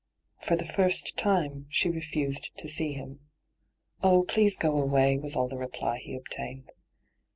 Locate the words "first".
0.65-1.15